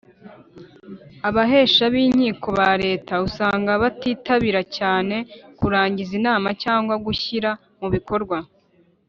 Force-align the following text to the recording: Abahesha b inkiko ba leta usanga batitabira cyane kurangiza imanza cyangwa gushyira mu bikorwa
Abahesha 1.27 1.83
b 1.93 1.95
inkiko 2.05 2.47
ba 2.59 2.69
leta 2.83 3.13
usanga 3.27 3.71
batitabira 3.81 4.61
cyane 4.77 5.15
kurangiza 5.59 6.11
imanza 6.19 6.51
cyangwa 6.63 6.93
gushyira 7.05 7.49
mu 7.79 7.87
bikorwa 7.95 8.37